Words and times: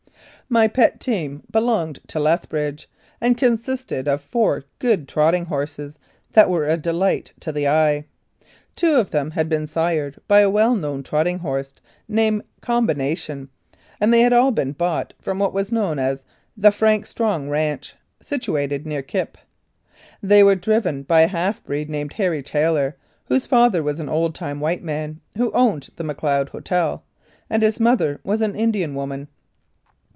My 0.49 0.67
pet 0.67 0.99
team 0.99 1.43
belonged 1.49 1.99
to 2.07 2.19
Lethbridge, 2.19 2.89
and 3.21 3.37
consisted 3.37 4.05
of 4.09 4.21
four 4.21 4.65
good 4.79 5.07
trotting 5.07 5.45
horses 5.45 5.97
that 6.33 6.49
were 6.49 6.67
a 6.67 6.75
delight 6.75 7.31
to 7.39 7.53
the 7.53 7.69
eye. 7.69 8.03
Two 8.75 8.97
of 8.97 9.11
them 9.11 9.31
had 9.31 9.47
been 9.47 9.65
sired 9.65 10.17
by 10.27 10.41
a 10.41 10.49
well 10.49 10.75
known 10.75 11.03
trotting 11.03 11.39
horse 11.39 11.73
named 12.09 12.43
Combination, 12.59 13.47
and 14.01 14.11
they 14.13 14.19
had 14.19 14.33
all 14.33 14.51
been 14.51 14.73
bought 14.73 15.13
from 15.21 15.39
what 15.39 15.53
was 15.53 15.71
known 15.71 15.97
as 15.97 16.25
the" 16.57 16.71
Frank 16.73 17.05
Strong 17.05 17.47
ranche," 17.47 17.95
situated 18.21 18.85
near 18.85 19.01
Kipp. 19.01 19.37
They 20.21 20.43
were 20.43 20.55
driven 20.55 21.03
by 21.03 21.21
a 21.21 21.27
half 21.27 21.63
breed 21.63 21.89
named 21.89 22.11
Harry 22.11 22.43
Taylor, 22.43 22.97
whose 23.23 23.47
father 23.47 23.81
was 23.81 24.01
an 24.01 24.09
old 24.09 24.35
time 24.35 24.59
white 24.59 24.83
man 24.83 25.21
who 25.37 25.49
owned 25.53 25.87
the 25.95 26.03
Macleod 26.03 26.49
Hotel, 26.49 27.05
and 27.49 27.63
his 27.63 27.79
mother 27.79 28.19
was 28.25 28.41
an 28.41 28.53
Indian 28.53 28.95
woman. 28.95 29.29